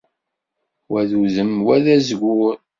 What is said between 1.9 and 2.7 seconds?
azgur.